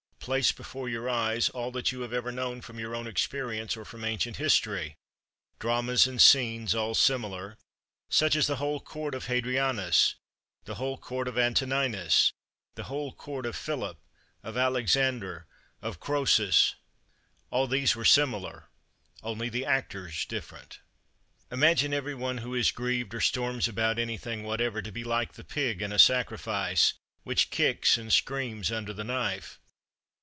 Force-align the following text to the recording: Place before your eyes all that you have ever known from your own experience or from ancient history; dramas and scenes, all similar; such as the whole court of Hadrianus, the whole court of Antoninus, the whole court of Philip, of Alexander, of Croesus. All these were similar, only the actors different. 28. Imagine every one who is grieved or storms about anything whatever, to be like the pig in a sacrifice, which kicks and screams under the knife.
Place 0.23 0.51
before 0.51 0.87
your 0.87 1.09
eyes 1.09 1.49
all 1.49 1.71
that 1.71 1.91
you 1.91 2.01
have 2.01 2.13
ever 2.13 2.31
known 2.31 2.61
from 2.61 2.77
your 2.77 2.93
own 2.93 3.07
experience 3.07 3.75
or 3.75 3.83
from 3.83 4.05
ancient 4.05 4.37
history; 4.37 4.95
dramas 5.57 6.05
and 6.05 6.21
scenes, 6.21 6.75
all 6.75 6.93
similar; 6.93 7.57
such 8.07 8.35
as 8.35 8.45
the 8.45 8.57
whole 8.57 8.79
court 8.79 9.15
of 9.15 9.25
Hadrianus, 9.25 10.13
the 10.65 10.75
whole 10.75 10.99
court 10.99 11.27
of 11.27 11.39
Antoninus, 11.39 12.31
the 12.75 12.83
whole 12.83 13.11
court 13.11 13.47
of 13.47 13.55
Philip, 13.55 13.97
of 14.43 14.55
Alexander, 14.55 15.47
of 15.81 15.99
Croesus. 15.99 16.75
All 17.49 17.65
these 17.65 17.95
were 17.95 18.05
similar, 18.05 18.69
only 19.23 19.49
the 19.49 19.65
actors 19.65 20.23
different. 20.27 20.81
28. 21.49 21.57
Imagine 21.57 21.93
every 21.95 22.13
one 22.15 22.37
who 22.37 22.53
is 22.53 22.69
grieved 22.71 23.15
or 23.15 23.21
storms 23.21 23.67
about 23.67 23.97
anything 23.97 24.43
whatever, 24.43 24.83
to 24.83 24.91
be 24.91 25.03
like 25.03 25.33
the 25.33 25.43
pig 25.43 25.81
in 25.81 25.91
a 25.91 25.97
sacrifice, 25.97 26.93
which 27.23 27.49
kicks 27.49 27.97
and 27.97 28.13
screams 28.13 28.71
under 28.71 28.93
the 28.93 29.03
knife. 29.03 29.57